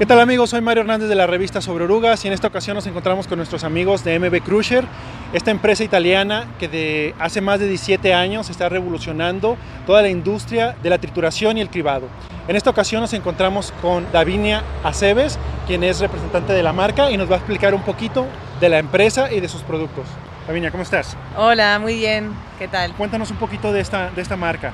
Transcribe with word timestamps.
¿Qué 0.00 0.06
tal 0.06 0.18
amigos? 0.18 0.48
Soy 0.48 0.62
Mario 0.62 0.80
Hernández 0.80 1.10
de 1.10 1.14
la 1.14 1.26
revista 1.26 1.60
Sobre 1.60 1.84
Orugas 1.84 2.24
y 2.24 2.28
en 2.28 2.32
esta 2.32 2.46
ocasión 2.46 2.74
nos 2.74 2.86
encontramos 2.86 3.26
con 3.26 3.36
nuestros 3.36 3.64
amigos 3.64 4.02
de 4.02 4.18
MB 4.18 4.40
Crusher, 4.40 4.86
esta 5.34 5.50
empresa 5.50 5.84
italiana 5.84 6.48
que 6.58 6.68
de 6.68 7.14
hace 7.18 7.42
más 7.42 7.60
de 7.60 7.68
17 7.68 8.14
años 8.14 8.48
está 8.48 8.70
revolucionando 8.70 9.58
toda 9.86 10.00
la 10.00 10.08
industria 10.08 10.74
de 10.82 10.88
la 10.88 10.96
trituración 10.96 11.58
y 11.58 11.60
el 11.60 11.68
cribado. 11.68 12.08
En 12.48 12.56
esta 12.56 12.70
ocasión 12.70 13.02
nos 13.02 13.12
encontramos 13.12 13.74
con 13.82 14.10
Davinia 14.10 14.62
Aceves, 14.84 15.38
quien 15.66 15.84
es 15.84 16.00
representante 16.00 16.54
de 16.54 16.62
la 16.62 16.72
marca 16.72 17.10
y 17.10 17.18
nos 17.18 17.30
va 17.30 17.34
a 17.34 17.38
explicar 17.38 17.74
un 17.74 17.82
poquito 17.82 18.26
de 18.58 18.70
la 18.70 18.78
empresa 18.78 19.30
y 19.30 19.40
de 19.40 19.48
sus 19.50 19.60
productos. 19.60 20.06
Davinia, 20.46 20.70
¿cómo 20.70 20.82
estás? 20.82 21.14
Hola, 21.36 21.78
muy 21.78 21.96
bien. 21.96 22.32
¿Qué 22.58 22.68
tal? 22.68 22.94
Cuéntanos 22.94 23.30
un 23.30 23.36
poquito 23.36 23.70
de 23.70 23.80
esta, 23.80 24.08
de 24.12 24.22
esta 24.22 24.36
marca. 24.36 24.72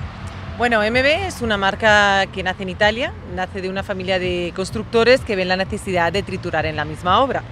Bueno, 0.59 0.81
MB 0.81 1.27
es 1.27 1.43
una 1.43 1.59
marca 1.59 2.25
que 2.33 2.43
nace 2.43 2.63
en 2.63 2.71
Italia, 2.71 3.13
nace 3.35 3.61
de 3.61 3.69
una 3.69 3.83
familia 3.83 4.19
de 4.19 4.55
constructores 4.57 5.21
que 5.21 5.37
ven 5.37 5.49
la 5.49 5.57
necesidad 5.57 6.11
de 6.11 6.23
triturar 6.23 6.65
en 6.65 6.77
la 6.77 6.87
misma 6.87 7.21
obra. 7.21 7.43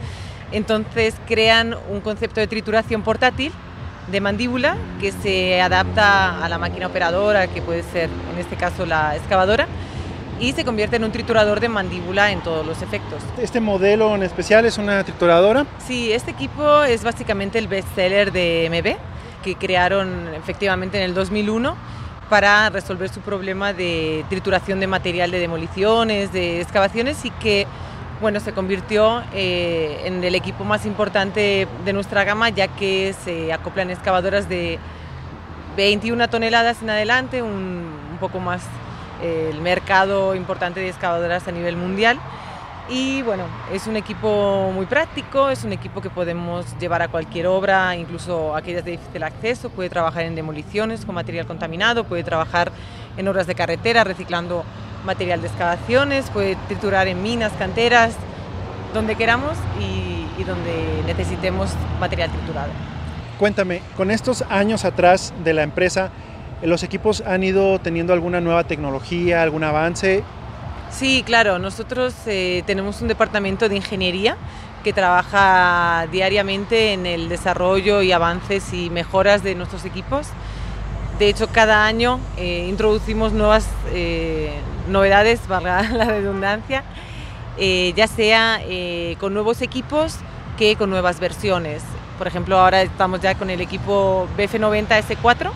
Entonces 0.53 1.15
crean 1.27 1.77
un 1.91 2.01
concepto 2.01 2.41
de 2.41 2.47
trituración 2.47 3.03
portátil 3.03 3.53
de 4.11 4.21
mandíbula 4.23 4.79
que 5.03 5.13
se 5.13 5.61
adapta 5.61 6.43
a 6.43 6.49
la 6.49 6.57
máquina 6.57 6.87
operadora, 6.87 7.47
que 7.47 7.61
puede 7.61 7.83
ser 7.83 8.09
en 8.33 8.39
este 8.39 8.57
caso 8.57 8.87
la 8.87 9.15
excavadora, 9.17 9.67
y 10.41 10.53
se 10.53 10.65
convierte 10.65 10.97
en 10.97 11.05
un 11.05 11.13
triturador 11.13 11.61
de 11.61 11.69
mandíbula 11.69 12.33
en 12.33 12.41
todos 12.41 12.67
los 12.67 12.81
efectos. 12.81 13.23
¿Este 13.37 13.61
modelo 13.61 14.15
en 14.15 14.23
especial 14.23 14.65
es 14.65 14.79
una 14.79 15.05
trituradora? 15.05 15.67
Sí, 15.87 16.11
este 16.11 16.31
equipo 16.31 16.83
es 16.85 17.05
básicamente 17.05 17.59
el 17.59 17.69
bestseller 17.69 18.33
de 18.33 18.71
MB, 18.71 19.45
que 19.45 19.57
crearon 19.57 20.33
efectivamente 20.35 20.97
en 20.97 21.05
el 21.05 21.13
2001 21.13 21.77
para 22.29 22.71
resolver 22.71 23.09
su 23.09 23.21
problema 23.21 23.73
de 23.73 24.25
trituración 24.29 24.81
de 24.81 24.87
material 24.87 25.31
de 25.31 25.39
demoliciones, 25.39 26.33
de 26.33 26.61
excavaciones 26.61 27.25
y 27.25 27.31
que 27.31 27.67
bueno, 28.21 28.41
se 28.41 28.53
convirtió 28.53 29.23
eh, 29.35 30.03
en 30.05 30.23
el 30.25 30.35
equipo 30.35 30.65
más 30.65 30.87
importante 30.87 31.69
de 31.85 31.93
nuestra 31.93 32.25
gama 32.25 32.49
ya 32.49 32.69
que 32.69 33.15
se 33.25 33.53
acoplan 33.53 33.91
excavadoras 33.91 34.49
de 34.49 34.79
21 35.77 36.29
toneladas 36.29 36.81
en 36.83 36.91
adelante, 36.91 37.43
un, 37.43 38.03
poco 38.21 38.39
más 38.39 38.63
eh, 39.23 39.51
el 39.53 39.61
mercado 39.61 40.35
importante 40.35 40.81
de 40.81 40.89
excavadoras 40.89 41.49
a 41.49 41.53
nivel 41.53 41.77
mundial 41.77 42.19
y 42.89 43.23
bueno, 43.23 43.45
es 43.73 43.87
un 43.87 43.97
equipo 43.97 44.71
muy 44.75 44.85
práctico, 44.87 45.49
es 45.49 45.65
un 45.65 45.73
equipo 45.73 46.03
que 46.03 46.11
podemos 46.11 46.67
llevar 46.79 47.01
a 47.01 47.09
cualquier 47.09 47.47
obra, 47.47 47.97
incluso 47.97 48.55
aquellas 48.55 48.85
de 48.85 48.93
difícil 48.93 49.23
acceso, 49.23 49.71
puede 49.71 49.89
trabajar 49.89 50.25
en 50.25 50.35
demoliciones 50.35 51.07
con 51.07 51.15
material 51.15 51.47
contaminado, 51.47 52.05
puede 52.05 52.25
trabajar 52.25 52.71
en 53.17 53.27
obras 53.27 53.47
de 53.47 53.55
carretera 53.55 54.05
reciclando 54.05 54.65
material 55.05 55.41
de 55.41 55.49
excavaciones, 55.49 56.29
puede 56.31 56.57
triturar 56.69 57.09
en 57.09 57.23
minas, 57.23 57.53
canteras, 57.59 58.17
donde 58.93 59.17
queramos 59.17 59.57
y, 59.81 60.13
donde 60.45 61.03
necesitemos 61.07 61.71
material 62.01 62.31
triturado. 62.31 62.71
Cuéntame, 63.39 63.81
con 63.97 64.11
estos 64.11 64.43
años 64.51 64.85
atrás 64.85 65.33
de 65.43 65.55
la 65.55 65.63
empresa, 65.63 66.11
¿los 66.63 66.83
equipos 66.83 67.23
han 67.23 67.43
ido 67.45 67.79
teniendo 67.79 68.13
alguna 68.13 68.43
nueva 68.43 68.65
tecnología, 68.65 69.43
algún 69.43 69.65
avance? 69.65 70.23
Sí, 70.97 71.25
claro, 71.27 71.59
nosotros 71.59 72.15
eh, 72.27 72.63
tenemos 72.67 73.03
un 73.03 73.09
departamento 73.09 73.69
de 73.69 73.75
ingeniería 73.75 74.37
que 74.85 74.93
trabaja 74.93 76.07
diariamente 76.13 76.93
en 76.93 77.05
el 77.05 77.29
desarrollo 77.29 78.01
y 78.01 78.13
avances 78.13 78.73
y 78.73 78.91
mejoras 78.91 79.43
de 79.43 79.57
nuestros 79.57 79.85
equipos. 79.87 80.29
De 81.19 81.29
hecho, 81.29 81.49
cada 81.49 81.85
año 81.85 82.21
eh, 82.37 82.67
introducimos 82.69 83.33
nuevas 83.33 83.67
eh, 83.93 84.53
novedades, 84.89 85.41
valga 85.49 85.83
la 85.83 86.05
redundancia, 86.05 86.85
ya 87.59 88.07
sea 88.07 88.61
con 89.19 89.35
nuevos 89.35 89.63
equipos 89.63 90.19
que 90.57 90.77
con 90.77 90.91
nuevas 90.91 91.19
versiones. 91.19 91.83
Por 92.19 92.29
ejemplo, 92.29 92.57
ahora 92.57 92.83
estamos 92.83 93.21
ya 93.21 93.35
con 93.35 93.51
el 93.51 93.61
equipo 93.61 94.29
BF90 94.39 94.87
S4, 95.03 95.51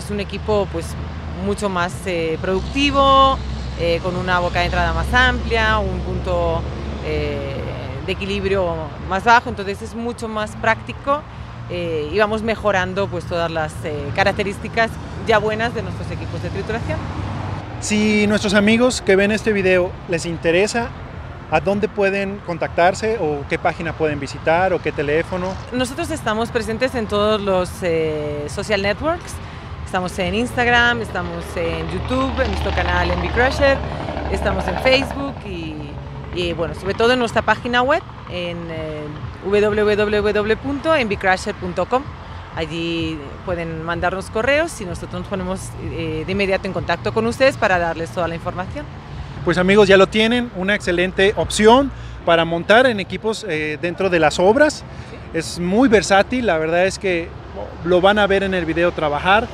es 0.00 0.10
un 0.10 0.18
equipo 0.18 0.66
pues 0.72 0.86
mucho 1.44 1.68
más 1.68 1.92
productivo, 2.40 3.38
eh, 3.82 3.98
con 4.02 4.16
una 4.16 4.38
boca 4.38 4.60
de 4.60 4.66
entrada 4.66 4.92
más 4.92 5.12
amplia, 5.12 5.78
un 5.78 5.98
punto 6.00 6.62
eh, 7.04 7.56
de 8.06 8.12
equilibrio 8.12 8.74
más 9.08 9.24
bajo, 9.24 9.48
entonces 9.50 9.82
es 9.82 9.94
mucho 9.94 10.28
más 10.28 10.54
práctico 10.56 11.20
eh, 11.68 12.08
y 12.12 12.18
vamos 12.18 12.42
mejorando 12.42 13.08
pues 13.08 13.24
todas 13.24 13.50
las 13.50 13.72
eh, 13.84 13.94
características 14.14 14.90
ya 15.26 15.38
buenas 15.38 15.74
de 15.74 15.82
nuestros 15.82 16.10
equipos 16.10 16.42
de 16.42 16.50
trituración. 16.50 16.98
Si 17.80 18.26
nuestros 18.28 18.54
amigos 18.54 19.02
que 19.02 19.16
ven 19.16 19.32
este 19.32 19.52
video 19.52 19.90
les 20.08 20.26
interesa, 20.26 20.88
¿a 21.50 21.58
dónde 21.58 21.88
pueden 21.88 22.38
contactarse 22.46 23.18
o 23.20 23.44
qué 23.48 23.58
página 23.58 23.92
pueden 23.92 24.20
visitar 24.20 24.72
o 24.72 24.80
qué 24.80 24.92
teléfono? 24.92 25.54
Nosotros 25.72 26.10
estamos 26.12 26.50
presentes 26.50 26.94
en 26.94 27.06
todos 27.06 27.40
los 27.40 27.70
eh, 27.82 28.46
social 28.48 28.82
networks. 28.82 29.34
Estamos 29.92 30.18
en 30.20 30.34
Instagram, 30.34 31.02
estamos 31.02 31.44
en 31.54 31.86
YouTube, 31.90 32.32
en 32.40 32.50
nuestro 32.50 32.70
canal 32.70 33.10
Envy 33.10 33.28
Crusher, 33.28 33.76
estamos 34.32 34.66
en 34.66 34.78
Facebook 34.78 35.34
y, 35.44 35.74
y, 36.34 36.54
bueno, 36.54 36.74
sobre 36.74 36.94
todo 36.94 37.12
en 37.12 37.18
nuestra 37.18 37.42
página 37.42 37.82
web 37.82 38.02
en 38.30 38.56
eh, 38.70 39.02
www.envycrusher.com. 39.44 42.02
Allí 42.56 43.18
pueden 43.44 43.84
mandarnos 43.84 44.30
correos 44.30 44.80
y 44.80 44.86
nosotros 44.86 45.20
nos 45.20 45.28
ponemos 45.28 45.68
eh, 45.82 46.22
de 46.24 46.32
inmediato 46.32 46.66
en 46.66 46.72
contacto 46.72 47.12
con 47.12 47.26
ustedes 47.26 47.58
para 47.58 47.78
darles 47.78 48.08
toda 48.12 48.28
la 48.28 48.34
información. 48.34 48.86
Pues 49.44 49.58
amigos, 49.58 49.88
ya 49.88 49.98
lo 49.98 50.06
tienen, 50.06 50.50
una 50.56 50.74
excelente 50.74 51.34
opción 51.36 51.92
para 52.24 52.46
montar 52.46 52.86
en 52.86 52.98
equipos 52.98 53.44
eh, 53.46 53.78
dentro 53.82 54.08
de 54.08 54.20
las 54.20 54.38
obras. 54.38 54.84
Es 55.34 55.58
muy 55.58 55.90
versátil, 55.90 56.46
la 56.46 56.56
verdad 56.56 56.86
es 56.86 56.98
que 56.98 57.28
lo 57.84 58.00
van 58.00 58.18
a 58.18 58.26
ver 58.26 58.42
en 58.42 58.54
el 58.54 58.64
video 58.64 58.90
trabajar 58.92 59.46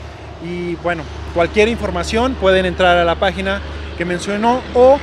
y 0.44 0.74
bueno, 0.76 1.02
cualquier 1.34 1.68
información 1.68 2.34
pueden 2.34 2.66
entrar 2.66 2.96
a 2.96 3.04
la 3.04 3.16
página 3.16 3.60
que 3.96 4.04
mencionó 4.04 4.60
o 4.74 4.98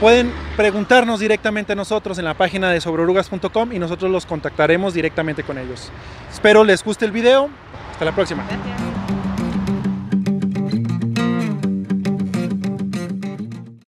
pueden 0.00 0.32
preguntarnos 0.56 1.20
directamente 1.20 1.72
a 1.72 1.76
nosotros 1.76 2.18
en 2.18 2.24
la 2.24 2.34
página 2.34 2.70
de 2.70 2.80
sobreorugas.com 2.80 3.72
y 3.72 3.78
nosotros 3.78 4.10
los 4.10 4.26
contactaremos 4.26 4.94
directamente 4.94 5.42
con 5.42 5.58
ellos. 5.58 5.90
Espero 6.32 6.64
les 6.64 6.84
guste 6.84 7.04
el 7.04 7.12
video. 7.12 7.48
Hasta 7.92 8.04
la 8.04 8.12
próxima. 8.12 8.44